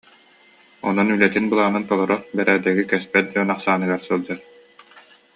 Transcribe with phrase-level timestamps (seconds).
[0.87, 4.39] Онон үлэтин былаанын толорор, бэрээдэги кэспэт дьон ахсааныгар сылдьар